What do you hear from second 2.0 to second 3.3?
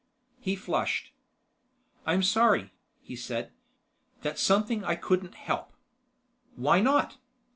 "I'm sorry," he